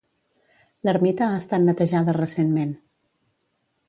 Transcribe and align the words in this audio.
L'ermita 0.87 1.27
ha 1.27 1.35
estat 1.41 1.63
netejada 1.65 2.15
recentment. 2.17 2.73